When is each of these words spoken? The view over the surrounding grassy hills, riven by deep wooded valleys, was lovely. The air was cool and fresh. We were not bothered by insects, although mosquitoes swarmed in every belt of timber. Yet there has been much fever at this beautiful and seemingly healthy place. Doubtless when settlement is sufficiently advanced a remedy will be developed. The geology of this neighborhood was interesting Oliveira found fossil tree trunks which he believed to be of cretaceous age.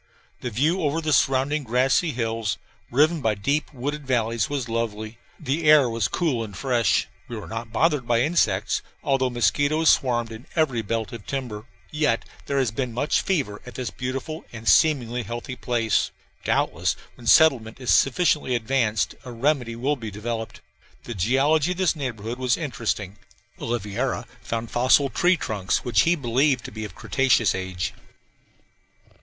The 0.39 0.49
view 0.49 0.81
over 0.81 0.99
the 0.99 1.13
surrounding 1.13 1.63
grassy 1.63 2.09
hills, 2.09 2.57
riven 2.89 3.21
by 3.21 3.35
deep 3.35 3.71
wooded 3.71 4.07
valleys, 4.07 4.49
was 4.49 4.67
lovely. 4.67 5.19
The 5.39 5.65
air 5.69 5.87
was 5.91 6.07
cool 6.07 6.43
and 6.43 6.57
fresh. 6.57 7.07
We 7.27 7.37
were 7.37 7.45
not 7.47 7.71
bothered 7.71 8.07
by 8.07 8.21
insects, 8.23 8.81
although 9.03 9.29
mosquitoes 9.29 9.91
swarmed 9.91 10.31
in 10.31 10.47
every 10.55 10.81
belt 10.81 11.11
of 11.13 11.27
timber. 11.27 11.65
Yet 11.91 12.25
there 12.47 12.57
has 12.57 12.71
been 12.71 12.93
much 12.95 13.21
fever 13.21 13.61
at 13.63 13.75
this 13.75 13.91
beautiful 13.91 14.43
and 14.51 14.67
seemingly 14.67 15.21
healthy 15.21 15.55
place. 15.55 16.09
Doubtless 16.43 16.95
when 17.13 17.27
settlement 17.27 17.79
is 17.79 17.93
sufficiently 17.93 18.55
advanced 18.55 19.13
a 19.23 19.31
remedy 19.31 19.75
will 19.75 19.95
be 19.97 20.09
developed. 20.09 20.61
The 21.03 21.13
geology 21.13 21.73
of 21.73 21.77
this 21.77 21.95
neighborhood 21.95 22.39
was 22.39 22.57
interesting 22.57 23.17
Oliveira 23.59 24.25
found 24.41 24.71
fossil 24.71 25.11
tree 25.11 25.37
trunks 25.37 25.85
which 25.85 26.01
he 26.01 26.15
believed 26.15 26.65
to 26.65 26.71
be 26.71 26.85
of 26.85 26.95
cretaceous 26.95 27.53
age. 27.53 27.93